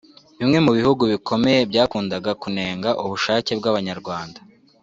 Bimwe 0.39 0.59
mu 0.65 0.71
bihugu 0.77 1.03
bikomeye 1.13 1.59
byakundaga 1.71 2.31
kunenga 2.41 2.89
ubushake 3.03 3.51
bw’Abanyarwanda 3.59 4.39